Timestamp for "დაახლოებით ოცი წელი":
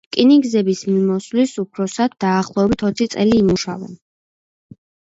2.27-3.41